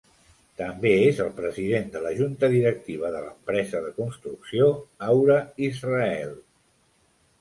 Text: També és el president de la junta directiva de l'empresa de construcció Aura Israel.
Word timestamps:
També 0.59 0.91
és 1.09 1.19
el 1.25 1.29
president 1.39 1.91
de 1.95 2.01
la 2.05 2.13
junta 2.21 2.49
directiva 2.55 3.11
de 3.17 3.21
l'empresa 3.27 3.83
de 3.87 3.93
construcció 4.01 4.71
Aura 5.13 5.39
Israel. 5.71 6.35